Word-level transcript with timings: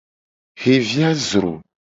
Xevi 0.61 0.99
a 1.09 1.13
zro. 1.27 1.53